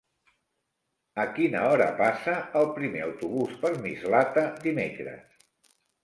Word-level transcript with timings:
A 1.23 1.25
quina 1.33 1.59
hora 1.71 1.85
passa 1.99 2.37
el 2.61 2.65
primer 2.77 3.03
autobús 3.07 3.53
per 3.65 3.71
Mislata 3.83 4.47
dimecres? 4.65 5.37